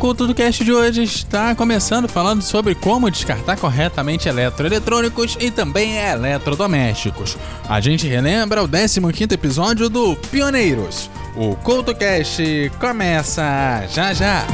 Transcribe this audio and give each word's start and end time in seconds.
culto 0.00 0.26
do 0.26 0.34
cast 0.34 0.64
de 0.64 0.72
hoje 0.72 1.02
está 1.02 1.54
começando 1.54 2.08
falando 2.08 2.40
sobre 2.40 2.74
como 2.74 3.10
descartar 3.10 3.58
corretamente 3.58 4.30
eletroeletrônicos 4.30 5.36
e 5.38 5.50
também 5.50 5.98
eletrodomésticos. 5.98 7.36
A 7.68 7.82
gente 7.82 8.06
relembra 8.06 8.62
o 8.62 8.68
15º 8.68 9.32
episódio 9.32 9.90
do 9.90 10.16
Pioneiros. 10.16 11.10
O 11.36 11.54
CultoCast 11.54 12.72
começa 12.80 13.86
já 13.92 14.14
já! 14.14 14.46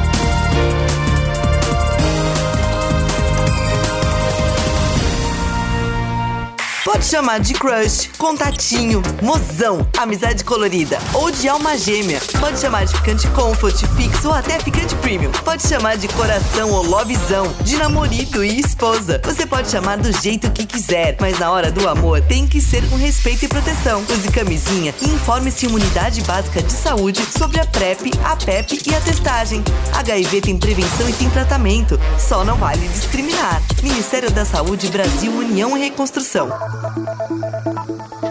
Pode 6.97 7.09
chamar 7.09 7.41
de 7.41 7.53
crush, 7.53 8.09
contatinho, 8.17 9.03
mozão, 9.23 9.87
amizade 9.99 10.43
colorida 10.43 10.99
ou 11.13 11.31
de 11.31 11.47
alma 11.47 11.77
gêmea. 11.77 12.19
Pode 12.41 12.59
chamar 12.59 12.87
de 12.87 12.95
ficante 12.95 13.29
comfort, 13.29 13.85
fixo 13.95 14.29
ou 14.29 14.35
até 14.35 14.59
ficante 14.59 14.95
premium. 14.95 15.31
Pode 15.45 15.69
chamar 15.69 15.99
de 15.99 16.09
coração 16.09 16.71
ou 16.71 16.83
lovezão, 16.83 17.55
de 17.61 17.77
namorado 17.77 18.43
e 18.43 18.61
esposa. 18.61 19.21
Você 19.25 19.47
pode 19.47 19.71
chamar 19.71 19.99
do 19.99 20.11
jeito 20.23 20.51
que 20.51 20.65
quiser, 20.65 21.19
mas 21.21 21.39
na 21.39 21.51
hora 21.51 21.71
do 21.71 21.87
amor 21.87 22.23
tem 22.23 22.47
que 22.47 22.63
ser 22.63 22.83
com 22.89 22.97
respeito 22.97 23.45
e 23.45 23.49
proteção. 23.49 24.03
Use 24.09 24.29
camisinha 24.33 24.95
e 25.03 25.05
informe-se 25.05 25.67
em 25.67 25.75
unidade 25.75 26.23
básica 26.23 26.63
de 26.63 26.73
saúde 26.73 27.23
sobre 27.37 27.61
a 27.61 27.67
PrEP, 27.67 28.11
a 28.25 28.37
PEP 28.37 28.81
e 28.87 28.95
a 28.95 29.01
testagem. 29.03 29.63
HIV 29.93 30.41
tem 30.41 30.57
prevenção 30.57 31.07
e 31.11 31.13
tem 31.13 31.29
tratamento. 31.29 32.01
Só 32.19 32.43
não 32.43 32.57
vale 32.57 32.89
discriminar. 32.89 33.61
Ministério 33.83 34.31
da 34.31 34.47
Saúde, 34.47 34.89
Brasil, 34.89 35.31
União 35.31 35.77
e 35.77 35.81
Reconstrução. 35.81 36.49
Thank 36.95 38.23
you. 38.23 38.26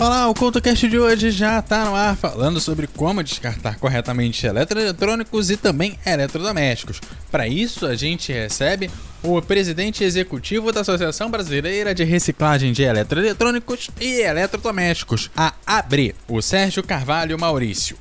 Olá, 0.00 0.28
o 0.28 0.34
CultoCast 0.34 0.88
de 0.88 0.96
hoje 0.96 1.32
já 1.32 1.58
está 1.58 1.84
no 1.84 1.96
ar 1.96 2.14
falando 2.14 2.60
sobre 2.60 2.86
como 2.86 3.20
descartar 3.20 3.80
corretamente 3.80 4.46
eletroeletrônicos 4.46 5.50
e 5.50 5.56
também 5.56 5.98
eletrodomésticos. 6.06 7.00
Para 7.32 7.48
isso, 7.48 7.84
a 7.84 7.96
gente 7.96 8.32
recebe 8.32 8.88
o 9.24 9.42
presidente 9.42 10.04
executivo 10.04 10.70
da 10.70 10.82
Associação 10.82 11.28
Brasileira 11.28 11.92
de 11.92 12.04
Reciclagem 12.04 12.72
de 12.72 12.84
Eletroeletrônicos 12.84 13.90
e 14.00 14.20
Eletrodomésticos, 14.20 15.32
a 15.36 15.52
ABRE, 15.66 16.14
o 16.28 16.40
Sérgio 16.40 16.84
Carvalho 16.84 17.36
Maurício. 17.36 17.98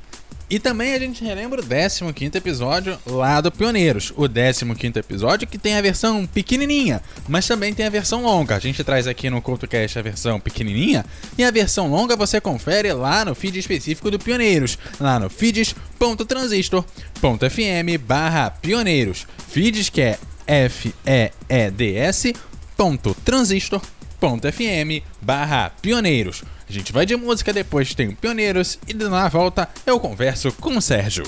E 0.50 0.59
também 0.59 0.94
a 0.94 1.00
gente 1.00 1.22
relembra 1.23 1.62
o 1.62 2.14
15 2.14 2.38
episódio 2.38 3.00
lá 3.06 3.42
do 3.42 3.52
Pioneiros. 3.52 4.14
O 4.16 4.30
15 4.30 4.98
episódio 4.98 5.45
que 5.45 5.58
tem 5.58 5.76
a 5.76 5.81
versão 5.81 6.26
pequenininha, 6.26 7.04
mas 7.28 7.45
também 7.45 7.73
tem 7.73 7.86
a 7.86 7.89
versão 7.89 8.23
longa. 8.23 8.56
A 8.56 8.59
gente 8.59 8.81
traz 8.81 9.08
aqui 9.08 9.30
no 9.30 9.42
CultoCast 9.42 10.00
a 10.00 10.02
versão 10.02 10.39
pequenininha 10.39 11.04
e 11.38 11.44
a 11.44 11.52
versão 11.52 11.89
longa 11.89 12.16
você 12.16 12.39
confere 12.39 12.94
lá 12.94 13.26
no 13.26 13.36
feed 13.36 13.59
específico 13.59 14.09
do 14.09 14.17
Pioneiros, 14.17 14.78
lá 15.02 15.20
no 15.20 15.30
feeds.transistor.fm 15.30 17.98
barra 18.06 18.50
pioneiros. 18.50 19.28
Feeds 19.50 19.89
que 19.89 20.02
é 20.02 20.17
F-E-E-D-S 20.48 22.34
ponto 22.78 23.14
transistor 23.26 23.82
ponto 24.20 24.52
FM 24.52 25.04
barra 25.22 25.72
pioneiros. 25.82 26.44
A 26.70 26.73
gente 26.73 26.92
vai 26.92 27.06
de 27.06 27.16
música, 27.16 27.54
depois 27.54 27.96
tem 27.96 28.12
Pioneiros 28.12 28.78
e 28.88 28.94
na 28.94 29.30
volta 29.30 29.70
eu 29.86 30.00
converso 30.00 30.52
com 30.54 30.76
o 30.76 30.82
Sérgio. 30.82 31.23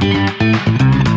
Rapper's 0.00 1.09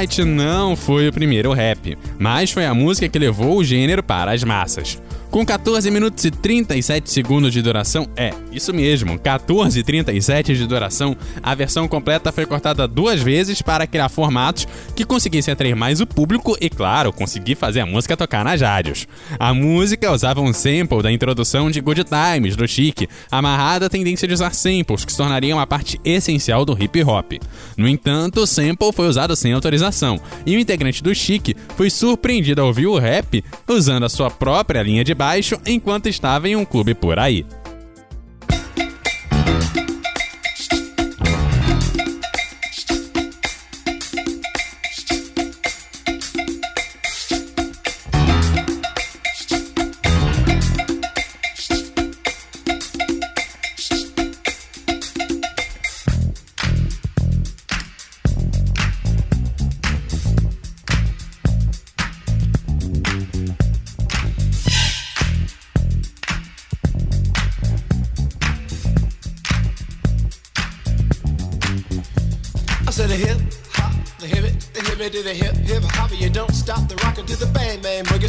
Delight 0.00 0.24
não 0.24 0.74
foi 0.74 1.08
o 1.08 1.12
primeiro 1.12 1.52
rap, 1.52 1.98
mas 2.18 2.50
foi 2.50 2.64
a 2.64 2.72
música 2.72 3.06
que 3.06 3.18
levou 3.18 3.58
o 3.58 3.64
gênero 3.64 4.02
para 4.02 4.32
as 4.32 4.42
massas. 4.42 4.98
Com 5.30 5.46
14 5.46 5.88
minutos 5.92 6.24
e 6.24 6.30
37 6.30 7.08
segundos 7.08 7.52
de 7.52 7.62
duração, 7.62 8.08
é, 8.16 8.34
isso 8.50 8.74
mesmo, 8.74 9.16
14 9.16 9.78
e 9.78 9.82
37 9.84 10.56
de 10.56 10.66
duração, 10.66 11.16
a 11.40 11.54
versão 11.54 11.86
completa 11.86 12.32
foi 12.32 12.44
cortada 12.44 12.88
duas 12.88 13.22
vezes 13.22 13.62
para 13.62 13.86
criar 13.86 14.08
formatos 14.08 14.66
que 14.96 15.04
conseguissem 15.04 15.52
atrair 15.52 15.76
mais 15.76 16.00
o 16.00 16.06
público 16.06 16.56
e, 16.60 16.68
claro, 16.68 17.12
conseguir 17.12 17.54
fazer 17.54 17.78
a 17.78 17.86
música 17.86 18.16
tocar 18.16 18.44
nas 18.44 18.60
rádios. 18.60 19.06
A 19.38 19.54
música 19.54 20.10
usava 20.10 20.40
um 20.40 20.52
sample 20.52 21.00
da 21.00 21.12
introdução 21.12 21.70
de 21.70 21.80
Good 21.80 22.06
Times, 22.06 22.56
do 22.56 22.66
Chic, 22.66 23.08
amarrada 23.30 23.86
à 23.86 23.88
tendência 23.88 24.26
de 24.26 24.34
usar 24.34 24.52
samples, 24.52 25.04
que 25.04 25.12
se 25.12 25.18
tornariam 25.18 25.58
uma 25.58 25.66
parte 25.66 26.00
essencial 26.04 26.64
do 26.64 26.76
hip 26.76 27.04
hop. 27.04 27.34
No 27.76 27.86
entanto, 27.86 28.40
o 28.40 28.46
sample 28.48 28.92
foi 28.92 29.06
usado 29.06 29.36
sem 29.36 29.52
autorização, 29.52 30.20
e 30.44 30.56
o 30.56 30.60
integrante 30.60 31.04
do 31.04 31.14
Chic 31.14 31.56
foi 31.76 31.88
surpreendido 31.88 32.60
ao 32.60 32.66
ouvir 32.66 32.88
o 32.88 32.98
rap 32.98 33.44
usando 33.68 34.04
a 34.06 34.08
sua 34.08 34.28
própria 34.28 34.82
linha 34.82 35.04
de 35.04 35.19
baixo 35.20 35.60
enquanto 35.66 36.08
estava 36.08 36.48
em 36.48 36.56
um 36.56 36.64
clube 36.64 36.94
por 36.94 37.18
aí. 37.18 37.44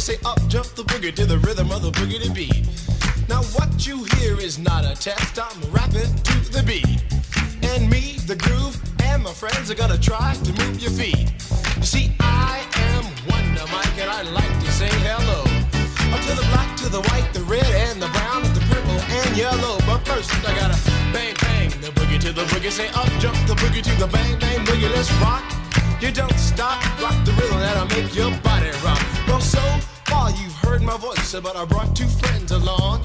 Say 0.02 0.18
up 0.26 0.40
jump 0.48 0.66
the 0.74 0.82
boogie 0.82 1.14
to 1.14 1.24
the 1.24 1.38
rhythm 1.38 1.70
of 1.70 1.80
the 1.82 1.92
boogie 1.92 2.34
beat. 2.34 2.66
Now 3.28 3.42
what 3.54 3.86
you 3.86 4.02
hear 4.16 4.36
is 4.36 4.58
not 4.58 4.84
a 4.84 4.94
test, 4.98 5.38
I'm 5.38 5.60
rapping 5.70 6.10
to 6.26 6.36
the 6.50 6.62
beat. 6.66 6.98
And 7.62 7.88
me, 7.88 8.18
the 8.26 8.34
groove, 8.34 8.74
and 9.04 9.22
my 9.22 9.32
friends 9.32 9.70
are 9.70 9.76
gonna 9.76 9.96
try 9.96 10.34
to 10.34 10.52
move 10.60 10.82
your 10.82 10.90
feet. 10.90 11.30
You 11.76 11.86
see, 11.86 12.10
I 12.18 12.66
am 12.90 13.04
Wonder 13.30 13.64
Mike, 13.70 13.96
and 14.02 14.10
I 14.10 14.22
like 14.22 14.54
to 14.64 14.70
say 14.72 14.90
hello. 15.06 15.46
Up 16.12 16.20
to 16.26 16.34
the 16.34 16.46
black, 16.50 16.76
to 16.78 16.88
the 16.88 17.02
white, 17.08 17.30
the 17.32 17.44
red, 17.44 17.70
and 17.86 18.02
the 18.02 18.08
brown, 18.08 18.42
the 18.58 18.64
purple, 18.66 18.98
and 19.22 19.36
yellow. 19.36 19.78
But 19.86 20.02
first, 20.04 20.34
I 20.42 20.52
gotta 20.58 20.78
bang, 21.14 21.34
bang, 21.40 21.70
the 21.80 21.94
boogie 21.94 22.18
to 22.26 22.32
the 22.32 22.44
boogie. 22.50 22.72
Say 22.72 22.88
up, 22.88 23.08
jump 23.22 23.38
the 23.46 23.54
boogie 23.54 23.82
to 23.82 23.94
the 24.02 24.08
bang, 24.08 24.36
bang, 24.40 24.64
boogie. 24.66 24.90
Let's 24.90 25.12
rock. 25.22 25.61
You 26.02 26.10
don't 26.10 26.36
stop, 26.36 26.82
rock 27.00 27.14
the 27.24 27.30
rhythm 27.30 27.60
that'll 27.60 27.86
make 27.96 28.12
your 28.12 28.32
body 28.42 28.72
rock. 28.82 29.00
Well, 29.28 29.40
so 29.40 29.60
far 30.10 30.32
you've 30.32 30.52
heard 30.54 30.82
my 30.82 30.96
voice, 30.96 31.32
but 31.40 31.54
I 31.54 31.64
brought 31.64 31.94
two 31.94 32.08
friends 32.08 32.50
along. 32.50 33.02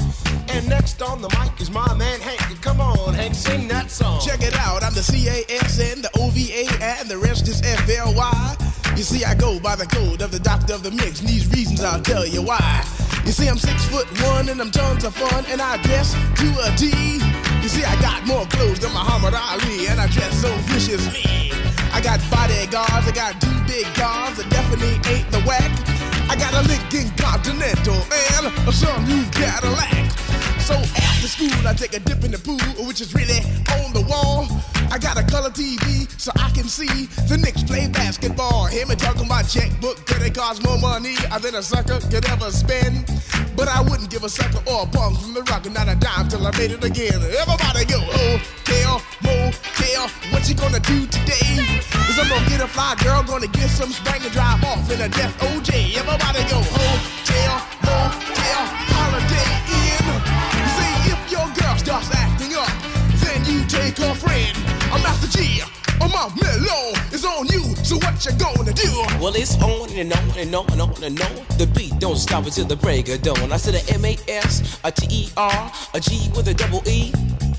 And 0.50 0.68
next 0.68 1.00
on 1.04 1.22
the 1.22 1.30
mic 1.38 1.62
is 1.62 1.70
my 1.70 1.94
man 1.94 2.20
Hank. 2.20 2.60
Come 2.60 2.82
on, 2.82 3.14
Hank, 3.14 3.36
sing 3.36 3.68
that 3.68 3.92
song. 3.92 4.20
Check 4.26 4.42
it 4.42 4.56
out, 4.56 4.82
I'm 4.84 4.96
the 4.96 5.02
CASN, 5.02 6.02
the 6.02 6.10
OVA, 6.18 6.84
and 6.84 7.08
the 7.08 7.20
rest 7.20 7.48
is 7.48 7.62
FLY. 7.62 8.58
You 8.98 9.04
see, 9.04 9.24
I 9.24 9.36
go 9.36 9.60
by 9.60 9.76
the 9.76 9.86
code 9.86 10.24
of 10.24 10.32
the 10.32 10.40
doctor 10.40 10.74
of 10.74 10.82
the 10.82 10.90
mix, 10.90 11.20
and 11.20 11.30
these 11.30 11.46
reasons 11.52 11.84
I'll 11.84 12.02
tell 12.02 12.26
you 12.26 12.42
why. 12.42 12.84
You 13.26 13.32
see, 13.32 13.48
I'm 13.48 13.60
six 13.60 13.86
foot 13.90 14.08
one, 14.24 14.50
and 14.50 14.60
I'm 14.60 14.72
tons 14.72 15.04
of 15.04 15.14
fun, 15.14 15.46
and 15.50 15.62
I 15.62 15.78
dress 15.84 16.14
to 16.14 16.48
a 16.66 16.76
T. 16.76 16.88
You 17.62 17.70
see, 17.70 17.84
I 17.84 17.96
got 18.02 18.26
more 18.26 18.48
clothes 18.48 18.80
than 18.80 18.92
Muhammad 18.92 19.36
Ali, 19.36 19.86
and 19.86 20.02
I 20.02 20.08
dress 20.08 20.42
so 20.42 20.50
viciously. 20.66 21.47
I 21.98 22.00
got 22.00 22.22
bodyguards, 22.30 23.10
I 23.10 23.12
got 23.12 23.42
two 23.42 23.58
big 23.66 23.90
guns 23.98 24.38
that 24.38 24.46
definitely 24.52 25.02
ain't 25.10 25.26
the 25.34 25.42
whack. 25.50 25.66
I 26.30 26.38
got 26.38 26.54
a 26.54 26.62
Lincoln 26.70 27.10
Continental 27.18 27.98
and 28.38 28.54
a 28.70 28.72
some 28.72 29.02
new 29.10 29.26
Cadillac. 29.34 30.06
So 30.62 30.78
after 30.78 31.26
school, 31.26 31.58
I 31.66 31.74
take 31.74 31.98
a 31.98 32.00
dip 32.00 32.24
in 32.24 32.30
the 32.30 32.38
pool, 32.38 32.62
which 32.86 33.02
is 33.02 33.16
really 33.16 33.42
on 33.82 33.98
the 33.98 34.06
wall. 34.06 34.46
I 34.94 35.00
got 35.02 35.18
a 35.18 35.26
color 35.26 35.50
TV 35.50 36.06
so 36.22 36.30
I 36.38 36.52
can 36.52 36.70
see 36.70 37.10
the 37.26 37.36
Knicks 37.36 37.64
play 37.64 37.90
basketball. 37.90 38.68
Hear 38.68 38.86
me 38.86 38.94
talking 38.94 39.26
about 39.26 39.50
checkbook, 39.50 40.06
could 40.06 40.22
it 40.22 40.36
cost 40.36 40.62
more 40.64 40.78
money 40.78 41.16
than 41.42 41.56
a 41.56 41.64
sucker 41.64 41.98
could 42.14 42.30
ever 42.30 42.52
spend? 42.52 43.10
But 43.58 43.70
I 43.70 43.82
wouldn't 43.82 44.12
give 44.12 44.24
a 44.24 44.30
sucker 44.30 44.62
or 44.70 44.84
a 44.84 44.86
punk 44.86 45.18
from 45.18 45.34
the 45.34 45.42
rock 45.50 45.66
and 45.66 45.74
not 45.74 45.90
a 45.90 45.96
dime 45.96 46.30
till 46.30 46.46
I 46.46 46.54
made 46.62 46.78
it 46.78 46.84
again. 46.84 47.18
Everybody 47.42 47.86
go, 47.90 47.98
oh, 47.98 48.38
hotel, 48.38 49.02
motel, 49.48 50.10
what 50.32 50.48
you 50.50 50.56
gonna 50.56 50.80
do 50.80 51.06
today? 51.08 51.64
Is 52.10 52.20
I'm 52.20 52.28
gonna 52.30 52.50
get 52.50 52.62
a 52.62 52.68
fly 52.68 52.96
girl, 53.04 53.24
gonna 53.24 53.48
get 53.48 53.70
some 53.70 53.92
spring 53.92 54.22
and 54.24 54.32
drive 54.32 54.64
off 54.64 54.90
in 54.92 55.00
a 55.02 55.10
death 55.10 55.36
OJ. 55.40 55.96
Everybody 55.96 56.44
go, 56.52 56.60
hotel, 56.60 57.56
motel, 57.84 58.62
holiday 58.92 59.52
in. 59.72 60.06
See 60.76 60.96
if 61.12 61.22
your 61.32 61.48
girl 61.56 61.76
starts 61.78 62.12
acting 62.14 62.56
up, 62.56 62.72
then 63.24 63.46
you 63.46 63.66
take 63.68 63.98
her 63.98 64.16
friend. 64.16 64.56
I'm 64.92 65.02
Master 65.02 65.38
G. 65.38 65.62
Oh, 66.00 66.08
my 66.10 66.30
mellow 66.40 66.94
is 67.12 67.26
on 67.26 67.48
you, 67.48 67.64
so 67.84 67.96
what 67.96 68.24
you 68.24 68.32
gonna 68.38 68.74
do? 68.74 68.92
Well, 69.20 69.36
it's 69.36 69.56
on 69.62 69.90
and 69.98 70.14
on 70.14 70.38
and 70.38 70.54
on 70.54 70.72
and 70.72 70.82
on 70.82 71.04
and 71.04 71.20
on. 71.22 71.58
The 71.58 71.68
beat 71.76 71.98
don't 72.00 72.18
stop 72.18 72.46
until 72.46 72.66
the 72.66 72.76
break 72.76 73.10
of 73.10 73.22
dawn. 73.24 73.52
I 73.52 73.58
said 73.58 73.76
a 73.76 73.94
M 73.94 74.06
A 74.06 74.16
S, 74.28 74.80
a 74.84 74.92
T 74.92 75.08
E 75.10 75.30
R, 75.36 75.72
a 75.94 76.00
G 76.00 76.30
with 76.36 76.48
a 76.50 76.54
double 76.54 76.88
E. 76.88 77.12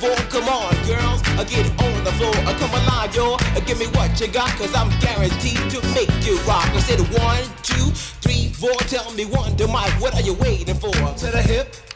Come 0.00 0.48
on, 0.48 0.72
girls, 0.86 1.20
I 1.36 1.44
get 1.44 1.66
it 1.66 1.82
on 1.82 2.04
the 2.04 2.12
floor. 2.12 2.32
I 2.48 2.56
come 2.58 2.70
alive, 2.70 3.14
y'all. 3.14 3.34
Uh, 3.34 3.60
give 3.60 3.78
me 3.78 3.84
what 3.88 4.18
you 4.18 4.28
got, 4.28 4.48
cause 4.56 4.74
I'm 4.74 4.88
guaranteed 4.98 5.60
to 5.72 5.82
make 5.92 6.08
you 6.24 6.38
rock. 6.48 6.64
I 6.72 6.80
said 6.80 7.00
one, 7.20 7.44
two, 7.62 7.92
three, 8.24 8.48
four. 8.48 8.72
Tell 8.88 9.12
me 9.12 9.26
one, 9.26 9.54
to 9.56 9.68
Mike, 9.68 9.92
what 10.00 10.14
are 10.14 10.22
you 10.22 10.32
waiting 10.32 10.74
for? 10.76 10.90
To 10.90 11.26
the 11.26 11.42
hip, 11.42 11.76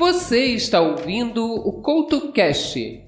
Você 0.00 0.54
está 0.54 0.80
ouvindo 0.80 1.44
o 1.44 1.82
CoutoCast. 1.82 3.04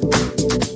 thank 0.00 0.68
you 0.68 0.73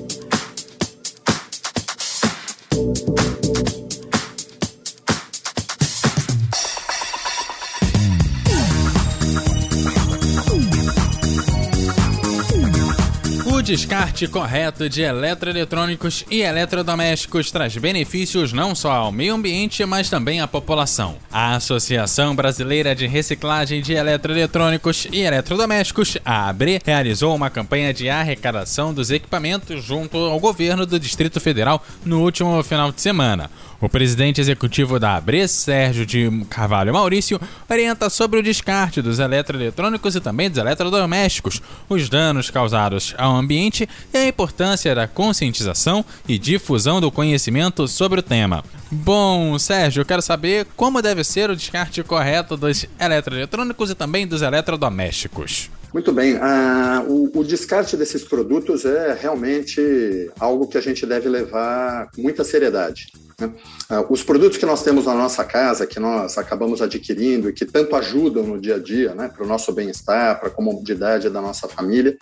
descarte 13.69 14.27
correto 14.27 14.89
de 14.89 15.03
eletroeletrônicos 15.03 16.25
e 16.31 16.41
eletrodomésticos 16.41 17.51
traz 17.51 17.77
benefícios 17.77 18.51
não 18.51 18.75
só 18.75 18.93
ao 18.93 19.13
meio 19.13 19.35
ambiente, 19.35 19.85
mas 19.85 20.09
também 20.09 20.41
à 20.41 20.49
população. 20.49 21.17
A 21.31 21.55
Associação 21.55 22.35
Brasileira 22.35 22.95
de 22.95 23.07
Reciclagem 23.07 23.83
de 23.83 23.93
Eletroeletrônicos 23.93 25.07
e 25.13 25.21
Eletrodomésticos, 25.21 26.17
a 26.25 26.49
ABRE, 26.49 26.81
realizou 26.83 27.37
uma 27.37 27.51
campanha 27.51 27.93
de 27.93 28.09
arrecadação 28.09 28.95
dos 28.95 29.11
equipamentos 29.11 29.85
junto 29.85 30.17
ao 30.17 30.41
governo 30.41 30.87
do 30.87 30.99
Distrito 30.99 31.39
Federal 31.39 31.85
no 32.07 32.23
último 32.23 32.63
final 32.63 32.91
de 32.91 33.03
semana. 33.03 33.51
O 33.81 33.89
presidente 33.89 34.41
executivo 34.41 34.99
da 34.99 35.15
ABRE, 35.15 35.47
Sérgio 35.47 36.05
de 36.05 36.29
Carvalho 36.51 36.93
Maurício, 36.93 37.41
orienta 37.71 38.11
sobre 38.11 38.41
o 38.41 38.43
descarte 38.43 39.01
dos 39.01 39.21
eletroeletrônicos 39.21 40.17
e 40.17 40.21
também 40.21 40.51
dos 40.51 40.59
eletrodomésticos, 40.59 41.63
os 41.89 42.09
danos 42.09 42.51
causados 42.51 43.15
ao 43.17 43.37
ambiente 43.37 43.89
e 44.13 44.17
a 44.17 44.27
importância 44.27 44.93
da 44.97 45.07
conscientização 45.07 46.05
e 46.27 46.39
difusão 46.39 47.01
do 47.01 47.13
conhecimento 47.13 47.87
sobre 47.87 48.19
o 48.19 48.23
tema. 48.23 48.65
Bom, 48.91 49.57
Sérgio, 49.61 50.01
eu 50.01 50.07
quero 50.07 50.23
saber 50.23 50.67
como 50.77 51.01
deve 51.01 51.23
ser 51.23 51.49
o 51.49 51.57
descarte 51.57 52.03
correto 52.03 52.57
dos 52.57 52.85
eletroeletrônicos 52.99 53.91
e 53.91 53.95
também 53.95 54.27
dos 54.27 54.43
eletrodomésticos. 54.43 55.71
Muito 55.92 56.12
bem. 56.12 56.37
Ah, 56.40 57.02
o, 57.09 57.30
o, 57.35 57.45
descarte 57.45 57.97
desses 57.97 58.23
produtos 58.23 58.85
é 58.85 59.16
realmente 59.18 60.30
algo 60.38 60.68
que 60.68 60.76
a 60.76 60.83
gente 60.83 61.07
deve 61.07 61.28
levar 61.28 62.11
com 62.11 62.21
muita 62.21 62.45
seriedade. 62.45 63.07
Né? 63.40 63.50
Ah, 63.88 64.04
os 64.11 64.23
produtos 64.23 64.59
que 64.59 64.66
nós 64.66 64.83
temos 64.83 65.07
na 65.07 65.14
nossa 65.14 65.42
casa, 65.45 65.87
que 65.87 65.99
nós 65.99 66.37
acabamos 66.37 66.83
adquirindo 66.83 67.49
e 67.49 67.54
que 67.54 67.64
tanto 67.64 67.97
ajudam 67.97 68.42
no 68.42 68.61
dia 68.61 68.75
a 68.75 68.78
dia, 68.78 69.14
né, 69.14 69.28
para 69.28 69.42
o 69.42 69.47
nosso 69.47 69.73
bem-estar, 69.73 70.38
para 70.38 70.49
a 70.49 70.50
comodidade 70.52 71.30
da 71.30 71.40
nossa 71.40 71.66
família, 71.66 72.18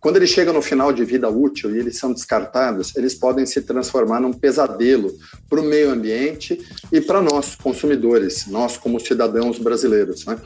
quando 0.00 0.16
eles 0.16 0.30
chegam 0.30 0.54
no 0.54 0.62
final 0.62 0.90
de 0.90 1.04
vida 1.04 1.28
útil 1.28 1.76
e 1.76 1.78
eles 1.78 1.98
são 1.98 2.12
descartados, 2.12 2.96
eles 2.96 3.14
podem 3.14 3.44
se 3.44 3.60
transformar 3.60 4.20
num 4.20 4.32
pesadelo 4.32 5.12
para 5.48 5.60
o 5.60 5.64
meio 5.64 5.90
ambiente 5.90 6.58
e 6.90 7.02
para 7.02 7.20
nós, 7.20 7.54
consumidores, 7.54 8.46
nós 8.46 8.78
como 8.78 8.98
cidadãos 8.98 9.58
brasileiros. 9.58 10.24
Né? 10.24 10.38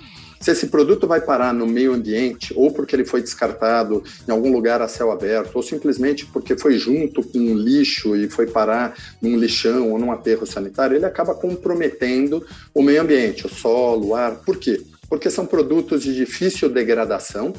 Se 0.45 0.51
esse 0.51 0.67
produto 0.67 1.07
vai 1.07 1.23
parar 1.23 1.55
no 1.55 1.67
meio 1.67 1.95
ambiente, 1.95 2.53
ou 2.55 2.71
porque 2.71 2.95
ele 2.95 3.07
foi 3.07 3.23
descartado 3.23 4.05
em 4.29 4.31
algum 4.31 4.53
lugar 4.53 4.83
a 4.83 4.87
céu 4.87 5.11
aberto, 5.11 5.57
ou 5.57 5.63
simplesmente 5.63 6.27
porque 6.27 6.55
foi 6.55 6.77
junto 6.77 7.23
com 7.23 7.39
lixo 7.57 8.15
e 8.15 8.29
foi 8.29 8.47
parar 8.47 8.95
num 9.23 9.39
lixão 9.39 9.91
ou 9.91 9.99
num 9.99 10.13
aterro 10.13 10.45
sanitário, 10.45 10.99
ele 10.99 11.07
acaba 11.07 11.35
comprometendo 11.35 12.45
o 12.75 12.83
meio 12.83 13.01
ambiente, 13.01 13.47
o 13.47 13.49
solo, 13.49 14.09
o 14.09 14.15
ar. 14.15 14.33
Por 14.45 14.59
quê? 14.59 14.83
Porque 15.09 15.31
são 15.31 15.47
produtos 15.47 16.03
de 16.03 16.15
difícil 16.15 16.69
degradação 16.69 17.55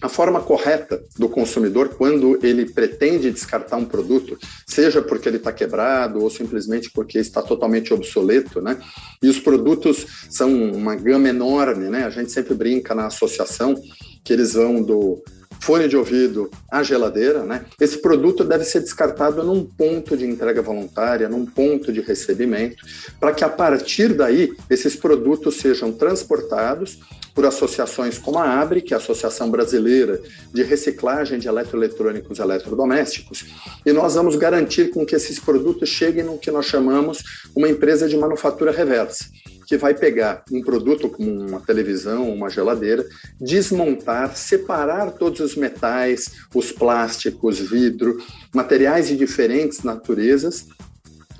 a 0.00 0.08
forma 0.08 0.40
correta 0.40 1.02
do 1.18 1.28
consumidor 1.28 1.90
quando 1.90 2.38
ele 2.42 2.70
pretende 2.70 3.30
descartar 3.30 3.76
um 3.76 3.84
produto, 3.84 4.38
seja 4.66 5.02
porque 5.02 5.28
ele 5.28 5.38
está 5.38 5.52
quebrado 5.52 6.22
ou 6.22 6.30
simplesmente 6.30 6.90
porque 6.92 7.18
está 7.18 7.42
totalmente 7.42 7.92
obsoleto, 7.92 8.60
né? 8.60 8.78
E 9.22 9.28
os 9.28 9.38
produtos 9.38 10.06
são 10.30 10.50
uma 10.72 10.94
gama 10.94 11.28
enorme, 11.28 11.88
né? 11.88 12.04
A 12.04 12.10
gente 12.10 12.30
sempre 12.30 12.54
brinca 12.54 12.94
na 12.94 13.06
associação 13.06 13.74
que 14.22 14.32
eles 14.32 14.54
vão 14.54 14.82
do 14.82 15.22
fone 15.60 15.88
de 15.88 15.96
ouvido 15.96 16.50
à 16.70 16.82
geladeira, 16.82 17.42
né? 17.44 17.64
Esse 17.80 17.98
produto 17.98 18.44
deve 18.44 18.64
ser 18.64 18.80
descartado 18.80 19.42
num 19.42 19.64
ponto 19.64 20.16
de 20.16 20.26
entrega 20.26 20.62
voluntária, 20.62 21.28
num 21.28 21.44
ponto 21.44 21.92
de 21.92 22.00
recebimento, 22.00 22.84
para 23.18 23.32
que 23.32 23.44
a 23.44 23.48
partir 23.48 24.14
daí 24.14 24.52
esses 24.70 24.96
produtos 24.96 25.56
sejam 25.56 25.92
transportados 25.92 26.98
por 27.34 27.46
associações 27.46 28.18
como 28.18 28.38
a 28.38 28.60
ABRE, 28.60 28.82
que 28.82 28.92
é 28.92 28.96
a 28.96 28.98
Associação 28.98 29.48
Brasileira 29.48 30.20
de 30.52 30.64
Reciclagem 30.64 31.38
de 31.38 31.46
Eletroeletrônicos 31.46 32.38
e 32.38 32.42
Eletrodomésticos, 32.42 33.46
e 33.86 33.92
nós 33.92 34.16
vamos 34.16 34.34
garantir 34.34 34.90
com 34.90 35.06
que 35.06 35.14
esses 35.14 35.38
produtos 35.38 35.88
cheguem 35.88 36.24
no 36.24 36.36
que 36.36 36.50
nós 36.50 36.66
chamamos 36.66 37.22
uma 37.54 37.68
empresa 37.68 38.08
de 38.08 38.16
manufatura 38.16 38.72
reversa, 38.72 39.26
que 39.68 39.76
vai 39.76 39.92
pegar 39.92 40.42
um 40.50 40.62
produto 40.62 41.10
como 41.10 41.30
uma 41.30 41.60
televisão, 41.60 42.32
uma 42.32 42.48
geladeira, 42.48 43.06
desmontar, 43.38 44.34
separar 44.34 45.10
todos 45.10 45.40
os 45.40 45.56
metais, 45.56 46.30
os 46.54 46.72
plásticos, 46.72 47.60
vidro, 47.60 48.16
materiais 48.54 49.08
de 49.08 49.16
diferentes 49.16 49.82
naturezas 49.82 50.68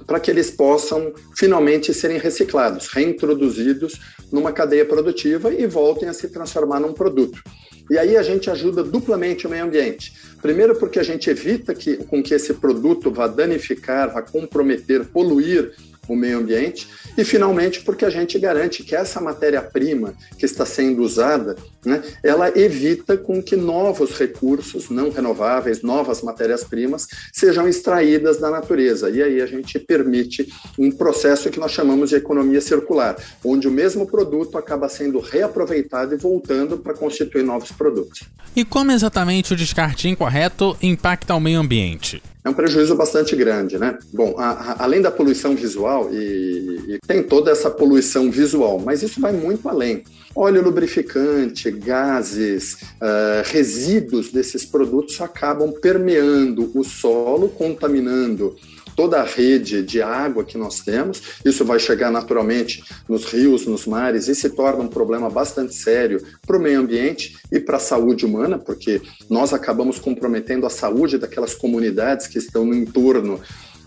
para 0.07 0.21
que 0.21 0.31
eles 0.31 0.51
possam 0.51 1.13
finalmente 1.35 1.95
serem 1.95 2.19
reciclados, 2.19 2.89
reintroduzidos 2.89 3.99
numa 4.31 4.53
cadeia 4.53 4.85
produtiva 4.85 5.51
e 5.53 5.67
voltem 5.67 6.09
a 6.09 6.13
se 6.13 6.29
transformar 6.29 6.81
num 6.81 6.93
produto. 6.93 7.43
E 7.91 7.97
aí 7.97 8.15
a 8.15 8.23
gente 8.23 8.51
ajuda 8.51 8.83
duplamente 8.83 9.47
o 9.47 9.51
meio 9.51 9.65
ambiente. 9.65 10.13
Primeiro, 10.43 10.77
porque 10.77 10.99
a 10.99 11.03
gente 11.03 11.31
evita 11.31 11.75
que, 11.75 11.97
com 11.97 12.23
que 12.23 12.35
esse 12.35 12.53
produto 12.53 13.11
vá 13.11 13.27
danificar, 13.27 14.13
vá 14.13 14.21
comprometer, 14.21 15.07
poluir 15.07 15.73
o 16.09 16.17
meio 16.17 16.39
ambiente. 16.39 16.89
E, 17.17 17.25
finalmente, 17.25 17.83
porque 17.83 18.05
a 18.05 18.11
gente 18.11 18.39
garante 18.39 18.83
que 18.83 18.97
essa 18.97 19.21
matéria-prima 19.21 20.15
que 20.39 20.45
está 20.45 20.65
sendo 20.65 21.03
usada, 21.03 21.57
né, 21.85 22.03
ela 22.23 22.49
evita 22.59 23.17
com 23.17 23.43
que 23.43 23.57
novos 23.57 24.19
recursos 24.19 24.89
não 24.89 25.11
renováveis, 25.11 25.83
novas 25.83 26.23
matérias-primas, 26.23 27.07
sejam 27.33 27.69
extraídas 27.69 28.39
da 28.39 28.51
natureza. 28.51 29.11
E 29.11 29.23
aí 29.23 29.41
a 29.41 29.47
gente 29.47 29.79
permite 29.79 30.53
um 30.79 30.91
processo 30.91 31.51
que 31.51 31.61
nós 31.61 31.73
chamamos 31.73 32.11
de 32.11 32.17
economia 32.17 32.61
circular, 32.61 33.17
onde 33.45 33.69
o 33.69 33.71
mesmo 33.71 34.07
produto 34.07 34.57
acaba 34.57 34.89
sendo 34.89 35.19
reaproveitado 35.19 36.15
e 36.15 36.19
voltando 36.19 36.79
para 36.79 36.95
constituir 36.95 37.45
novos 37.45 37.73
produtos. 37.73 38.23
E 38.57 38.65
como 38.65 38.93
exatamente 38.93 39.53
o 39.53 39.57
descarte 39.57 40.09
incorreto 40.09 40.77
impacta 40.83 41.35
o 41.35 41.41
meio 41.41 41.61
ambiente? 41.61 42.23
É 42.45 42.49
um 42.49 42.55
prejuízo 42.55 42.95
bastante 42.95 43.35
grande, 43.35 43.79
né? 43.79 43.99
Bom, 44.13 44.35
a, 44.39 44.51
a, 44.51 44.85
além 44.85 45.03
da 45.03 45.11
poluição 45.11 45.55
visual, 45.55 46.09
e, 46.13 46.95
e, 46.95 46.99
tem 47.07 47.23
toda 47.23 47.51
essa 47.51 47.71
poluição 47.71 48.31
visual, 48.31 48.79
mas 48.79 49.03
isso 49.03 49.21
vai 49.21 49.33
muito 49.33 49.69
além. 49.69 50.05
Óleo 50.35 50.63
lubrificante, 50.63 51.71
gases, 51.71 52.75
uh, 53.03 53.43
resíduos 53.45 54.31
desses 54.31 54.65
produtos 54.65 55.21
acabam 55.21 55.73
permeando 55.73 56.71
o 56.75 56.85
solo, 56.85 57.49
contaminando 57.49 58.55
toda 58.99 59.21
a 59.21 59.25
rede 59.25 59.81
de 59.81 60.03
água 60.03 60.45
que 60.45 60.59
nós 60.59 60.81
temos. 60.81 61.23
Isso 61.45 61.65
vai 61.65 61.79
chegar 61.79 62.11
naturalmente 62.11 62.83
nos 63.09 63.27
rios, 63.27 63.65
nos 63.65 63.87
mares 63.87 64.27
e 64.27 64.35
se 64.35 64.51
torna 64.51 64.83
um 64.83 64.89
problema 64.89 65.31
bastante 65.31 65.73
sério 65.73 66.21
para 66.45 66.57
o 66.57 66.61
meio 66.61 66.81
ambiente 66.81 67.39
e 67.53 67.61
para 67.61 67.77
a 67.77 67.81
saúde 67.81 68.27
humana, 68.27 68.59
porque 68.59 69.01
nós 69.31 69.53
acabamos 69.53 70.01
comprometendo 70.01 70.67
a 70.67 70.71
saúde 70.71 71.17
daquelas 71.17 71.55
comunidades 71.55 72.27
que 72.27 72.39
estão 72.39 72.67
no 72.67 72.75
entorno 72.75 73.41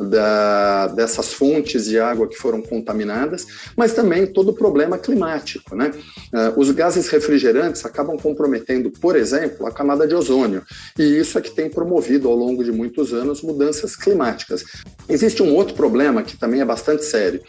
da, 0.10 0.88
dessas 0.88 1.34
fontes 1.34 1.86
de 1.86 2.00
água 2.00 2.28
que 2.28 2.36
foram 2.36 2.62
contaminadas, 2.62 3.46
mas 3.76 3.94
também 3.94 4.26
todo 4.26 4.50
o 4.50 4.54
problema 4.54 4.98
climático. 4.98 5.76
Né? 5.76 5.92
Uh, 6.34 6.60
os 6.60 6.72
gases 6.72 7.08
refrigerantes 7.10 7.86
acabam 7.86 8.18
comprometendo, 8.18 8.92
por 8.92 9.16
exemplo, 9.16 9.68
a 9.68 9.72
camada 9.72 10.08
de 10.08 10.16
ozônio, 10.16 10.64
e 10.98 11.04
isso 11.04 11.38
é 11.38 11.42
que 11.42 11.52
tem 11.52 11.70
promovido 11.70 12.28
ao 12.28 12.36
longo 12.36 12.64
de 12.64 12.72
muitos 12.72 13.14
anos 13.14 13.42
mudanças 13.42 13.96
climáticas. 13.96 14.64
Existe 15.08 15.44
um 15.44 15.56
outro 15.56 15.76
problema 15.76 16.24
que 16.24 16.38
também 16.38 16.62
é 16.62 16.66
bastante 16.66 17.06
sério. 17.06 17.42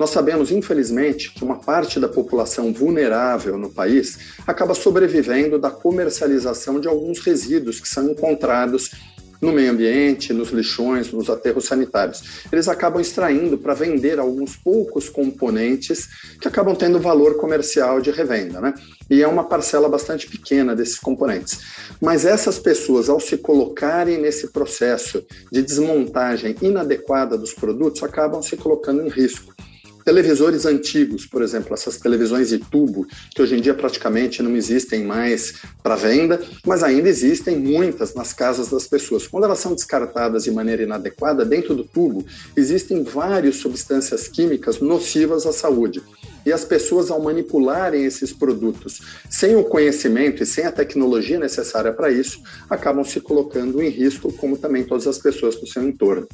Nós 0.00 0.10
sabemos, 0.10 0.50
infelizmente, 0.50 1.30
que 1.34 1.44
uma 1.44 1.56
parte 1.56 2.00
da 2.00 2.08
população 2.08 2.72
vulnerável 2.72 3.58
no 3.58 3.68
país 3.68 4.18
acaba 4.46 4.72
sobrevivendo 4.74 5.58
da 5.58 5.70
comercialização 5.70 6.80
de 6.80 6.88
alguns 6.88 7.18
resíduos 7.18 7.80
que 7.80 7.86
são 7.86 8.10
encontrados 8.10 8.92
no 9.40 9.52
meio 9.52 9.70
ambiente, 9.70 10.32
nos 10.32 10.50
lixões, 10.50 11.12
nos 11.12 11.30
aterros 11.30 11.64
sanitários. 11.64 12.44
Eles 12.52 12.68
acabam 12.68 13.00
extraindo 13.00 13.56
para 13.56 13.74
vender 13.74 14.18
alguns 14.18 14.56
poucos 14.56 15.08
componentes 15.08 16.08
que 16.40 16.46
acabam 16.46 16.76
tendo 16.76 17.00
valor 17.00 17.36
comercial 17.36 18.00
de 18.00 18.10
revenda, 18.10 18.60
né? 18.60 18.74
E 19.08 19.22
é 19.22 19.26
uma 19.26 19.44
parcela 19.44 19.88
bastante 19.88 20.26
pequena 20.28 20.76
desses 20.76 20.98
componentes. 20.98 21.60
Mas 22.00 22.24
essas 22.24 22.58
pessoas, 22.58 23.08
ao 23.08 23.18
se 23.18 23.38
colocarem 23.38 24.18
nesse 24.18 24.48
processo 24.48 25.24
de 25.50 25.62
desmontagem 25.62 26.54
inadequada 26.60 27.36
dos 27.36 27.52
produtos, 27.52 28.02
acabam 28.02 28.42
se 28.42 28.56
colocando 28.56 29.02
em 29.02 29.08
risco 29.08 29.54
televisores 30.04 30.66
antigos, 30.66 31.26
por 31.26 31.42
exemplo, 31.42 31.74
essas 31.74 31.98
televisões 31.98 32.48
de 32.48 32.58
tubo, 32.58 33.06
que 33.34 33.42
hoje 33.42 33.56
em 33.56 33.60
dia 33.60 33.74
praticamente 33.74 34.42
não 34.42 34.56
existem 34.56 35.04
mais 35.04 35.54
para 35.82 35.96
venda, 35.96 36.40
mas 36.66 36.82
ainda 36.82 37.08
existem 37.08 37.58
muitas 37.58 38.14
nas 38.14 38.32
casas 38.32 38.68
das 38.68 38.86
pessoas. 38.86 39.26
Quando 39.26 39.44
elas 39.44 39.58
são 39.58 39.74
descartadas 39.74 40.44
de 40.44 40.50
maneira 40.50 40.82
inadequada, 40.82 41.44
dentro 41.44 41.74
do 41.74 41.84
tubo 41.84 42.24
existem 42.56 43.02
várias 43.02 43.56
substâncias 43.56 44.28
químicas 44.28 44.80
nocivas 44.80 45.46
à 45.46 45.52
saúde. 45.52 46.02
E 46.44 46.52
as 46.52 46.64
pessoas, 46.64 47.10
ao 47.10 47.20
manipularem 47.20 48.04
esses 48.04 48.32
produtos 48.32 49.00
sem 49.28 49.56
o 49.56 49.64
conhecimento 49.64 50.42
e 50.42 50.46
sem 50.46 50.64
a 50.64 50.72
tecnologia 50.72 51.38
necessária 51.38 51.92
para 51.92 52.10
isso, 52.10 52.42
acabam 52.68 53.04
se 53.04 53.20
colocando 53.20 53.82
em 53.82 53.88
risco, 53.88 54.32
como 54.32 54.56
também 54.56 54.84
todas 54.84 55.06
as 55.06 55.18
pessoas 55.18 55.56
do 55.56 55.66
seu 55.66 55.82
entorno. 55.82 56.26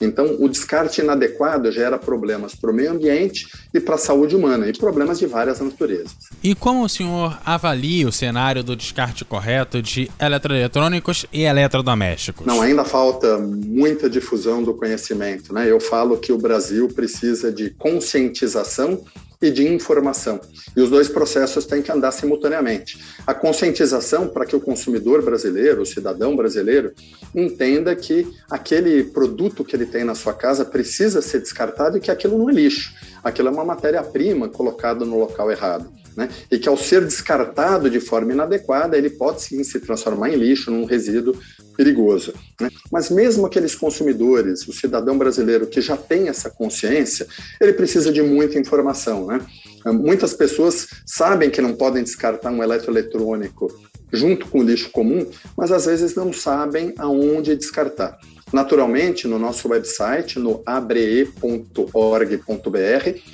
Então, 0.00 0.36
o 0.40 0.48
descarte 0.48 1.02
inadequado 1.02 1.70
gera 1.70 1.98
problemas 1.98 2.54
para 2.54 2.70
o 2.70 2.74
meio 2.74 2.90
ambiente 2.90 3.46
e 3.74 3.78
para 3.78 3.96
a 3.96 3.98
saúde 3.98 4.34
humana, 4.34 4.66
e 4.66 4.72
problemas 4.72 5.18
de 5.18 5.26
várias 5.26 5.60
naturezas. 5.60 6.30
E 6.42 6.54
como 6.54 6.84
o 6.84 6.88
senhor 6.88 7.38
avalia 7.44 8.08
o 8.08 8.12
cenário 8.12 8.64
do 8.64 8.74
descarte 8.74 9.26
correto 9.26 9.82
de 9.82 10.10
eletroeletrônicos 10.18 11.26
e 11.30 11.42
eletrodomésticos? 11.42 12.46
Não, 12.46 12.62
ainda 12.62 12.82
falta 12.82 13.36
muita 13.36 14.08
difusão 14.08 14.62
do 14.62 14.72
conhecimento. 14.72 15.52
Né? 15.52 15.70
Eu 15.70 15.78
falo 15.78 16.16
que 16.16 16.32
o 16.32 16.38
Brasil 16.38 16.88
precisa 16.88 17.52
de 17.52 17.68
conscientização 17.68 19.04
e 19.42 19.50
de 19.50 19.66
informação. 19.66 20.38
E 20.76 20.80
os 20.82 20.90
dois 20.90 21.08
processos 21.08 21.64
têm 21.64 21.80
que 21.80 21.90
andar 21.90 22.12
simultaneamente. 22.12 22.98
A 23.26 23.32
conscientização 23.32 24.28
para 24.28 24.44
que 24.44 24.54
o 24.54 24.60
consumidor 24.60 25.22
brasileiro, 25.22 25.80
o 25.80 25.86
cidadão 25.86 26.36
brasileiro, 26.36 26.92
entenda 27.34 27.96
que 27.96 28.28
aquele 28.50 29.04
produto 29.04 29.64
que 29.64 29.74
ele 29.74 29.86
tem 29.86 30.04
na 30.04 30.14
sua 30.14 30.34
casa 30.34 30.64
precisa 30.64 31.22
ser 31.22 31.40
descartado 31.40 31.96
e 31.96 32.00
que 32.00 32.10
aquilo 32.10 32.36
não 32.36 32.50
é 32.50 32.52
lixo. 32.52 32.94
Aquilo 33.24 33.48
é 33.48 33.50
uma 33.50 33.64
matéria-prima 33.64 34.48
colocada 34.48 35.06
no 35.06 35.18
local 35.18 35.50
errado. 35.50 35.99
Né? 36.16 36.28
E 36.50 36.58
que 36.58 36.68
ao 36.68 36.76
ser 36.76 37.04
descartado 37.04 37.88
de 37.88 38.00
forma 38.00 38.32
inadequada, 38.32 38.96
ele 38.96 39.10
pode 39.10 39.42
sim 39.42 39.62
se 39.62 39.80
transformar 39.80 40.30
em 40.30 40.36
lixo, 40.36 40.70
num 40.70 40.84
resíduo 40.84 41.36
perigoso. 41.76 42.34
Né? 42.60 42.68
Mas 42.90 43.10
mesmo 43.10 43.46
aqueles 43.46 43.74
consumidores, 43.74 44.66
o 44.66 44.72
cidadão 44.72 45.16
brasileiro 45.16 45.66
que 45.66 45.80
já 45.80 45.96
tem 45.96 46.28
essa 46.28 46.50
consciência, 46.50 47.26
ele 47.60 47.72
precisa 47.72 48.12
de 48.12 48.22
muita 48.22 48.58
informação. 48.58 49.26
Né? 49.26 49.40
Muitas 49.86 50.34
pessoas 50.34 50.86
sabem 51.06 51.50
que 51.50 51.62
não 51.62 51.74
podem 51.74 52.02
descartar 52.02 52.50
um 52.50 52.62
eletroeletrônico 52.62 53.68
junto 54.12 54.46
com 54.48 54.60
o 54.60 54.62
lixo 54.62 54.90
comum, 54.90 55.26
mas 55.56 55.70
às 55.70 55.86
vezes 55.86 56.14
não 56.14 56.32
sabem 56.32 56.92
aonde 56.98 57.56
descartar. 57.56 58.18
Naturalmente, 58.52 59.26
no 59.28 59.38
nosso 59.38 59.68
website, 59.68 60.38
no 60.38 60.62
abre.org.br, 60.66 61.80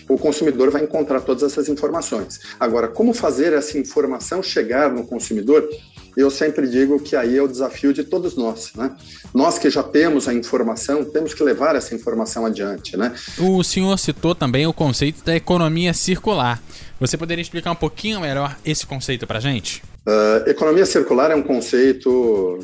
o 0.09 0.19
consumidor 0.19 0.71
vai 0.71 0.83
encontrar 0.83 1.21
todas 1.21 1.43
essas 1.43 1.69
informações. 1.69 2.41
Agora, 2.61 2.89
como 2.89 3.13
fazer 3.15 3.53
essa 3.53 3.79
informação 3.79 4.43
chegar 4.43 4.91
no 4.91 5.07
consumidor? 5.07 5.69
Eu 6.17 6.31
sempre 6.31 6.67
digo 6.67 6.99
que 6.99 7.15
aí 7.15 7.37
é 7.37 7.43
o 7.43 7.49
desafio 7.49 7.93
de 7.93 8.03
todos 8.03 8.37
nós, 8.37 8.73
né? 8.75 8.91
Nós 9.35 9.59
que 9.59 9.69
já 9.69 9.83
temos 9.83 10.27
a 10.27 10.33
informação, 10.33 11.05
temos 11.05 11.35
que 11.35 11.43
levar 11.43 11.77
essa 11.77 11.95
informação 11.95 12.47
adiante, 12.47 12.97
né? 12.97 13.13
O 13.39 13.63
senhor 13.63 13.99
citou 13.99 14.35
também 14.35 14.67
o 14.67 14.73
conceito 14.73 15.23
da 15.23 15.37
economia 15.37 15.93
circular. 15.93 16.63
Você 16.99 17.19
poderia 17.19 17.43
explicar 17.43 17.71
um 17.71 17.77
pouquinho 17.77 18.21
melhor 18.21 18.57
esse 18.65 18.87
conceito 18.87 19.27
para 19.27 19.41
gente? 19.41 19.83
Uh, 20.07 20.49
economia 20.49 20.87
circular 20.87 21.31
é 21.31 21.35
um 21.35 21.43
conceito 21.43 22.59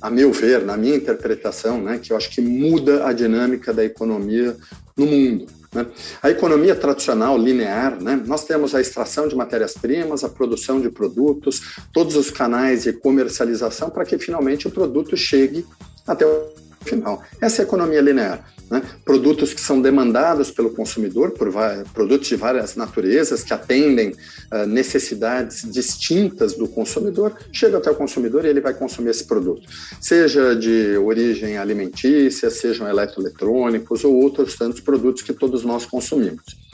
a 0.00 0.10
meu 0.10 0.32
ver, 0.32 0.64
na 0.64 0.76
minha 0.76 0.96
interpretação, 0.96 1.80
né, 1.80 1.98
que 1.98 2.12
eu 2.12 2.16
acho 2.16 2.30
que 2.30 2.40
muda 2.40 3.06
a 3.06 3.12
dinâmica 3.12 3.72
da 3.72 3.84
economia 3.84 4.56
no 4.96 5.06
mundo. 5.06 5.46
Né? 5.72 5.86
A 6.22 6.30
economia 6.30 6.74
tradicional, 6.74 7.36
linear, 7.36 8.00
né, 8.02 8.20
nós 8.24 8.44
temos 8.44 8.74
a 8.74 8.80
extração 8.80 9.28
de 9.28 9.34
matérias-primas, 9.34 10.24
a 10.24 10.28
produção 10.28 10.80
de 10.80 10.90
produtos, 10.90 11.78
todos 11.92 12.16
os 12.16 12.30
canais 12.30 12.84
de 12.84 12.92
comercialização 12.92 13.90
para 13.90 14.04
que 14.04 14.18
finalmente 14.18 14.66
o 14.66 14.70
produto 14.70 15.16
chegue 15.16 15.66
até 16.06 16.24
o 16.24 16.67
final. 16.88 17.22
Essa 17.40 17.62
é 17.62 17.64
a 17.64 17.68
economia 17.68 18.00
linear. 18.00 18.44
Né? 18.70 18.82
Produtos 19.04 19.54
que 19.54 19.60
são 19.60 19.80
demandados 19.80 20.50
pelo 20.50 20.70
consumidor, 20.70 21.30
por 21.30 21.50
produtos 21.94 22.28
de 22.28 22.36
várias 22.36 22.76
naturezas, 22.76 23.42
que 23.42 23.54
atendem 23.54 24.10
uh, 24.10 24.66
necessidades 24.66 25.62
distintas 25.70 26.54
do 26.54 26.68
consumidor, 26.68 27.34
chega 27.52 27.78
até 27.78 27.90
o 27.90 27.94
consumidor 27.94 28.44
e 28.44 28.48
ele 28.48 28.60
vai 28.60 28.74
consumir 28.74 29.10
esse 29.10 29.24
produto. 29.24 29.66
Seja 30.00 30.54
de 30.54 30.96
origem 30.98 31.56
alimentícia, 31.56 32.50
sejam 32.50 32.86
eletroeletrônicos 32.88 34.04
ou 34.04 34.14
outros 34.14 34.54
tantos 34.56 34.80
produtos 34.80 35.22
que 35.22 35.32
todos 35.32 35.64
nós 35.64 35.86
consumimos. 35.86 36.67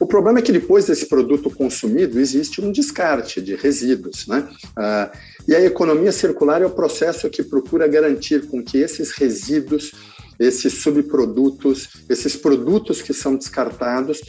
O 0.00 0.06
problema 0.06 0.38
é 0.38 0.42
que 0.42 0.50
depois 0.50 0.86
desse 0.86 1.06
produto 1.06 1.50
consumido 1.50 2.18
existe 2.18 2.60
um 2.60 2.72
descarte 2.72 3.40
de 3.40 3.54
resíduos, 3.54 4.26
né? 4.26 4.48
Uh, 4.70 5.16
e 5.46 5.54
a 5.54 5.60
economia 5.60 6.10
circular 6.10 6.62
é 6.62 6.66
o 6.66 6.70
processo 6.70 7.28
que 7.28 7.42
procura 7.42 7.86
garantir 7.86 8.46
com 8.46 8.62
que 8.62 8.78
esses 8.78 9.12
resíduos 9.12 9.92
esses 10.40 10.72
subprodutos, 10.80 11.88
esses 12.08 12.34
produtos 12.34 13.02
que 13.02 13.12
são 13.12 13.36
descartados, 13.36 14.22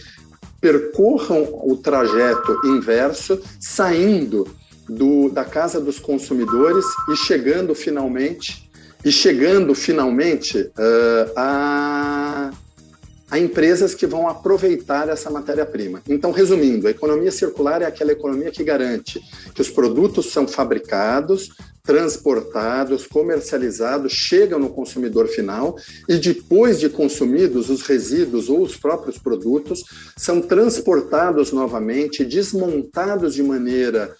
percorram 0.59 1.47
o 1.63 1.77
trajeto 1.77 2.59
inverso, 2.65 3.41
saindo 3.59 4.45
do, 4.87 5.29
da 5.29 5.45
casa 5.45 5.79
dos 5.79 5.97
consumidores 5.99 6.83
e 7.09 7.15
chegando 7.15 7.73
finalmente 7.73 8.69
e 9.03 9.11
chegando 9.11 9.73
finalmente 9.73 10.59
uh, 10.59 11.31
a 11.35 12.51
a 13.31 13.39
empresas 13.39 13.95
que 13.95 14.05
vão 14.05 14.27
aproveitar 14.27 15.07
essa 15.07 15.29
matéria-prima. 15.29 16.01
Então, 16.07 16.31
resumindo, 16.31 16.85
a 16.85 16.91
economia 16.91 17.31
circular 17.31 17.81
é 17.81 17.85
aquela 17.85 18.11
economia 18.11 18.51
que 18.51 18.61
garante 18.61 19.21
que 19.55 19.61
os 19.61 19.69
produtos 19.69 20.33
são 20.33 20.45
fabricados, 20.45 21.49
transportados, 21.81 23.07
comercializados, 23.07 24.11
chegam 24.11 24.59
no 24.59 24.69
consumidor 24.69 25.29
final 25.29 25.77
e 26.09 26.17
depois 26.17 26.77
de 26.77 26.89
consumidos, 26.89 27.69
os 27.69 27.81
resíduos 27.83 28.49
ou 28.49 28.61
os 28.61 28.75
próprios 28.75 29.17
produtos 29.17 29.81
são 30.17 30.41
transportados 30.41 31.53
novamente, 31.53 32.25
desmontados 32.25 33.33
de 33.33 33.41
maneira 33.41 34.13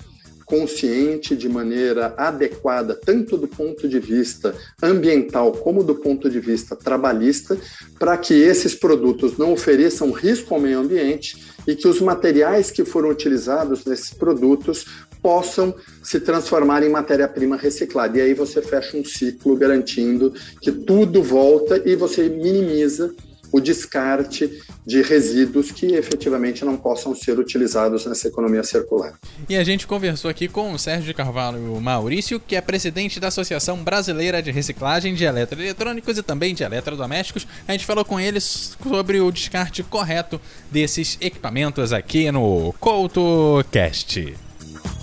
consciente, 0.51 1.33
de 1.33 1.47
maneira 1.47 2.13
adequada, 2.17 2.93
tanto 2.93 3.37
do 3.37 3.47
ponto 3.47 3.87
de 3.87 4.01
vista 4.01 4.53
ambiental 4.83 5.53
como 5.53 5.81
do 5.81 5.95
ponto 5.95 6.29
de 6.29 6.41
vista 6.41 6.75
trabalhista, 6.75 7.57
para 7.97 8.17
que 8.17 8.33
esses 8.33 8.75
produtos 8.75 9.37
não 9.37 9.53
ofereçam 9.53 10.11
risco 10.11 10.53
ao 10.53 10.59
meio 10.59 10.79
ambiente 10.79 11.41
e 11.65 11.73
que 11.73 11.87
os 11.87 12.01
materiais 12.01 12.69
que 12.69 12.83
foram 12.83 13.09
utilizados 13.09 13.85
nesses 13.85 14.13
produtos 14.13 14.85
possam 15.21 15.73
se 16.03 16.19
transformar 16.19 16.83
em 16.83 16.89
matéria-prima 16.89 17.55
reciclada. 17.55 18.17
E 18.17 18.21
aí 18.21 18.33
você 18.33 18.61
fecha 18.61 18.97
um 18.97 19.05
ciclo 19.05 19.55
garantindo 19.55 20.33
que 20.59 20.71
tudo 20.71 21.23
volta 21.23 21.81
e 21.85 21.95
você 21.95 22.27
minimiza 22.27 23.15
o 23.51 23.59
descarte 23.59 24.61
de 24.85 25.01
resíduos 25.01 25.71
que 25.71 25.87
efetivamente 25.87 26.63
não 26.65 26.77
possam 26.77 27.15
ser 27.15 27.37
utilizados 27.37 28.05
nessa 28.05 28.27
economia 28.27 28.63
circular. 28.63 29.13
E 29.47 29.55
a 29.55 29.63
gente 29.63 29.85
conversou 29.85 30.29
aqui 30.29 30.47
com 30.47 30.71
o 30.73 30.79
Sérgio 30.79 31.13
Carvalho 31.13 31.79
Maurício, 31.79 32.39
que 32.39 32.55
é 32.55 32.61
presidente 32.61 33.19
da 33.19 33.27
Associação 33.27 33.83
Brasileira 33.83 34.41
de 34.41 34.51
Reciclagem 34.51 35.13
de 35.13 35.23
Eletroeletrônicos 35.25 36.17
e 36.17 36.23
também 36.23 36.55
de 36.55 36.63
Eletrodomésticos. 36.63 37.47
A 37.67 37.71
gente 37.71 37.85
falou 37.85 38.05
com 38.05 38.19
eles 38.19 38.77
sobre 38.81 39.19
o 39.19 39.31
descarte 39.31 39.83
correto 39.83 40.39
desses 40.71 41.17
equipamentos 41.21 41.93
aqui 41.93 42.31
no 42.31 42.73
CoutoCast. 42.79 44.35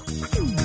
assim 0.09 0.58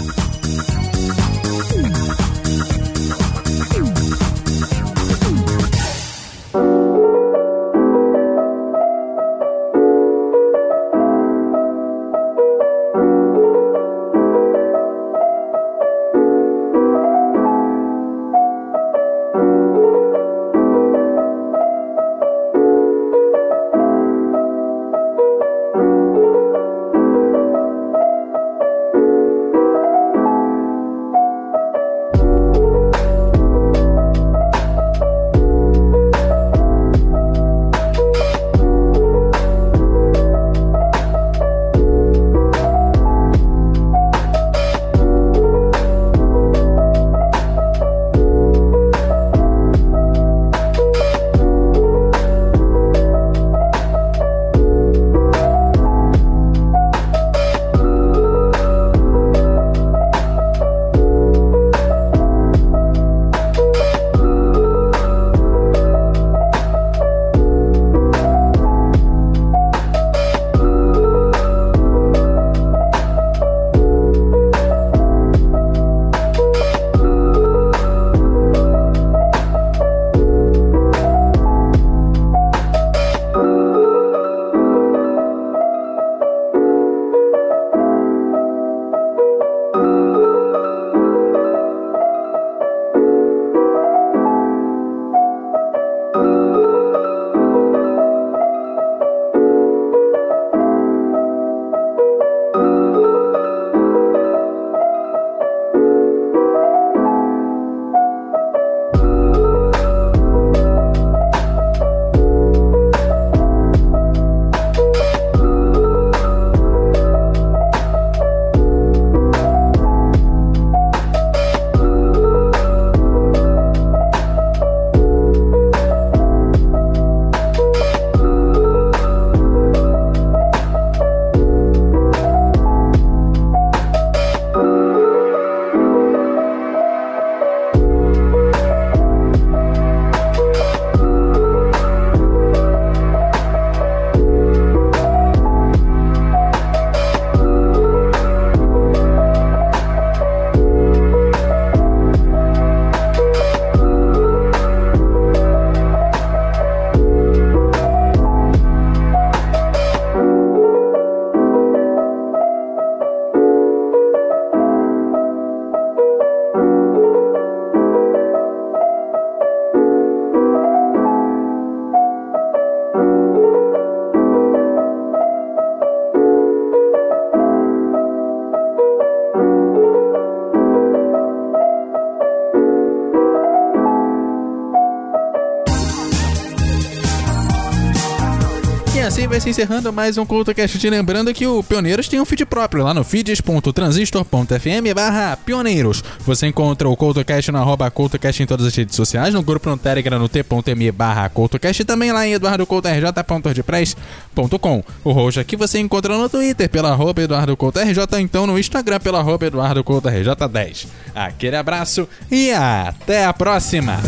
encerrando 189.49 189.91
mais 189.91 190.17
um 190.17 190.25
CultoCast. 190.25 190.79
Te 190.79 190.89
lembrando 190.89 191.33
que 191.33 191.45
o 191.45 191.61
Pioneiros 191.63 192.07
tem 192.07 192.17
um 192.19 192.25
feed 192.25 192.45
próprio 192.45 192.83
lá 192.83 192.91
no 192.93 193.03
feeds.transistor.fm 193.03 194.93
barra 194.95 195.35
pioneiros. 195.37 196.03
Você 196.19 196.47
encontra 196.47 196.87
o 196.87 196.95
CultoCast 196.95 197.51
no 197.51 197.57
arroba 197.57 197.91
CultoCast 197.91 198.43
em 198.43 198.45
todas 198.45 198.65
as 198.65 198.73
redes 198.75 198.95
sociais, 198.95 199.33
no 199.33 199.41
grupo 199.41 199.69
no 199.69 199.77
Telegram 199.77 200.19
no 200.19 200.29
t.me 200.29 200.91
barra 200.91 201.27
CultoCast 201.29 201.81
e 201.81 201.85
também 201.85 202.11
lá 202.11 202.27
em 202.27 202.33
eduardocoutorj.wordpress.com. 202.33 204.83
O 205.03 205.11
host 205.11 205.39
aqui 205.39 205.55
você 205.55 205.79
encontra 205.79 206.15
no 206.17 206.29
Twitter 206.29 206.69
pela 206.69 206.91
arroba 206.91 207.21
EduardoCoutoRJ, 207.21 207.99
então 208.19 208.47
no 208.47 208.59
Instagram 208.59 208.99
pela 208.99 209.19
arroba 209.19 209.47
EduardoCoutoRJ10. 209.47 210.87
Aquele 211.13 211.55
abraço 211.55 212.09
e 212.31 212.51
até 212.51 213.25
a 213.25 213.33
próxima! 213.33 213.99